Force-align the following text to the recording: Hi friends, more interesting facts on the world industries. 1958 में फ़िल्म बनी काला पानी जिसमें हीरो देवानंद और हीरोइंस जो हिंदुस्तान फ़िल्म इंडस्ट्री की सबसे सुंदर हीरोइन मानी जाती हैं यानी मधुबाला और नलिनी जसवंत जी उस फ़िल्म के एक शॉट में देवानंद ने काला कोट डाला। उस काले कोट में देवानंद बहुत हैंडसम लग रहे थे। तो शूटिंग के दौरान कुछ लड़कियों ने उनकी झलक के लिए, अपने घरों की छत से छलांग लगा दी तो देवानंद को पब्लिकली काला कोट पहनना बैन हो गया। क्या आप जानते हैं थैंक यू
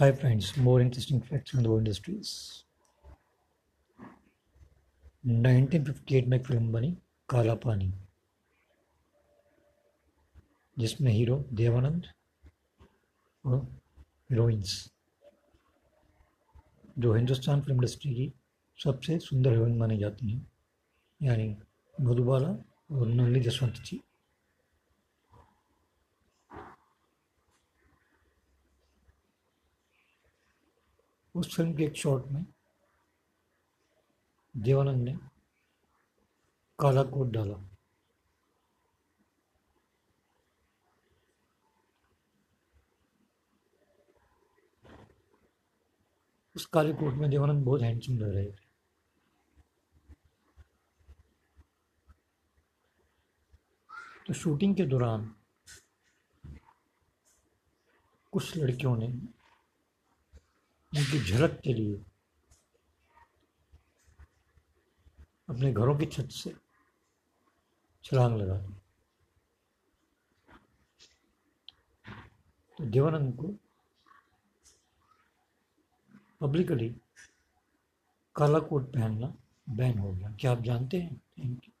Hi 0.00 0.12
friends, 0.12 0.56
more 0.56 0.80
interesting 0.80 1.20
facts 1.20 1.56
on 1.56 1.64
the 1.64 1.70
world 1.70 1.80
industries. 1.80 2.28
1958 5.24 6.26
में 6.28 6.38
फ़िल्म 6.42 6.70
बनी 6.72 6.90
काला 7.28 7.54
पानी 7.64 7.92
जिसमें 10.76 11.10
हीरो 11.12 11.36
देवानंद 11.62 12.06
और 13.44 13.58
हीरोइंस 14.30 14.78
जो 16.98 17.14
हिंदुस्तान 17.14 17.60
फ़िल्म 17.60 17.76
इंडस्ट्री 17.76 18.14
की 18.14 18.32
सबसे 18.78 19.18
सुंदर 19.28 19.52
हीरोइन 19.52 19.76
मानी 19.78 19.98
जाती 19.98 20.30
हैं 20.32 20.46
यानी 21.20 21.54
मधुबाला 21.98 22.56
और 22.92 23.08
नलिनी 23.08 23.40
जसवंत 23.40 23.82
जी 23.86 24.00
उस 31.38 31.54
फ़िल्म 31.56 31.74
के 31.74 31.84
एक 31.84 31.96
शॉट 31.96 32.26
में 32.26 32.44
देवानंद 34.54 35.02
ने 35.04 35.16
काला 36.78 37.02
कोट 37.02 37.30
डाला। 37.30 37.56
उस 46.56 46.66
काले 46.66 46.92
कोट 46.92 47.14
में 47.14 47.30
देवानंद 47.30 47.64
बहुत 47.64 47.82
हैंडसम 47.82 48.18
लग 48.18 48.34
रहे 48.34 48.50
थे। 48.52 48.66
तो 54.26 54.34
शूटिंग 54.34 54.76
के 54.76 54.84
दौरान 54.84 55.34
कुछ 58.32 58.56
लड़कियों 58.56 58.96
ने 58.96 59.08
उनकी 60.92 61.18
झलक 61.20 61.60
के 61.64 61.72
लिए, 61.74 61.96
अपने 65.48 65.72
घरों 65.72 65.96
की 65.98 66.06
छत 66.06 66.28
से 66.32 66.54
छलांग 68.04 68.36
लगा 68.36 68.56
दी 68.58 68.74
तो 72.78 72.84
देवानंद 72.86 73.34
को 73.36 73.54
पब्लिकली 76.40 76.88
काला 78.36 78.58
कोट 78.58 78.92
पहनना 78.94 79.34
बैन 79.68 79.98
हो 79.98 80.12
गया। 80.12 80.30
क्या 80.40 80.52
आप 80.52 80.62
जानते 80.62 81.00
हैं 81.00 81.16
थैंक 81.38 81.64
यू 81.64 81.72